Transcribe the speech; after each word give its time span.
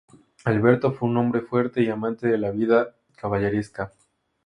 Alberto 0.45 0.93
fue 0.93 1.09
un 1.09 1.17
hombre 1.17 1.41
fuerte 1.41 1.83
y 1.83 1.89
amante 1.89 2.25
de 2.25 2.39
la 2.39 2.49
vida 2.49 2.95
caballeresca. 3.15 3.93